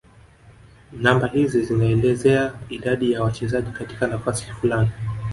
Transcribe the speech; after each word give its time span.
namba 0.93 1.27
hizi 1.27 1.61
zinaelezea 1.63 2.59
idadi 2.69 3.11
ya 3.11 3.23
wachezaji 3.23 3.71
katika 3.71 4.07
nafasi 4.07 4.45
fulani 4.45 4.89